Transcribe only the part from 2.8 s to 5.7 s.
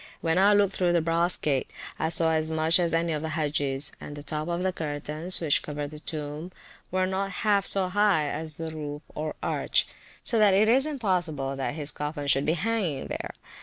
any of the Hagges; and the top of the curtains, which